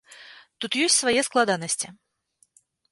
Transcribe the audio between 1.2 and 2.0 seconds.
складанасці.